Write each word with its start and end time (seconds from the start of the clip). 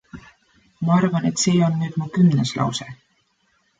Ma 0.87 0.95
arvan 1.01 1.29
et 1.31 1.43
see 1.43 1.61
on 1.67 1.77
nüüd 1.83 1.99
mu 2.03 2.07
kümnes 2.17 2.55
lause. 2.61 2.89